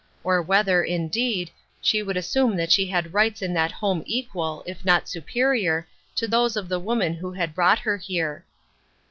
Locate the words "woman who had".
6.79-7.53